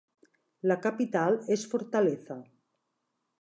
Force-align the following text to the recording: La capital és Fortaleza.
La 0.71 0.77
capital 0.85 1.37
és 1.57 1.67
Fortaleza. 1.75 2.39